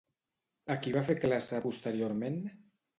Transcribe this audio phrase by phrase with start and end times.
[0.77, 2.45] A qui va fer classe posteriorment?